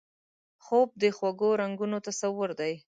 [0.65, 2.73] خوب د خوږو رنګونو تصور دی